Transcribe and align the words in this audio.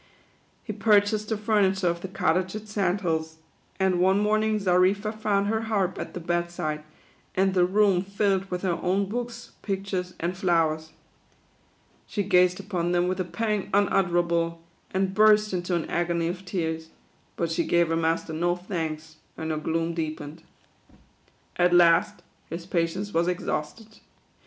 He 0.63 0.73
purchased 0.73 1.29
the 1.29 1.37
furniture 1.37 1.87
of 1.87 2.01
the 2.01 2.07
Cottage 2.07 2.55
at 2.55 2.67
Sand 2.67 3.01
Hills, 3.01 3.37
and 3.79 3.99
one 3.99 4.19
morning 4.19 4.57
Xarifa 4.57 5.11
found 5.13 5.45
her 5.45 5.61
harp 5.69 5.99
at 5.99 6.15
the 6.15 6.19
bed 6.19 6.49
side, 6.49 6.83
and 7.35 7.53
the 7.53 7.67
room 7.67 8.01
filled 8.01 8.49
with 8.49 8.63
her 8.63 8.79
own 8.81 9.05
books, 9.05 9.51
pictures, 9.61 10.15
and 10.19 10.35
flowers. 10.35 10.89
She 12.07 12.23
gazed 12.23 12.59
upon 12.59 12.93
them 12.93 13.07
with 13.07 13.19
a 13.19 13.23
pang 13.23 13.69
un 13.75 13.87
utterable, 13.89 14.57
and 14.89 15.13
burst 15.13 15.53
into 15.53 15.75
an 15.75 15.87
agony 15.87 16.27
of 16.27 16.45
tears; 16.45 16.89
but 17.35 17.51
she 17.51 17.63
gave 17.63 17.89
her 17.89 17.95
master 17.95 18.33
no 18.33 18.55
thanks, 18.55 19.17
and 19.37 19.51
her 19.51 19.57
gloom 19.57 19.93
deepened. 19.93 20.41
At 21.57 21.75
last 21.75 22.23
his 22.49 22.65
patience 22.65 23.13
was 23.13 23.27
exhausted. 23.27 23.99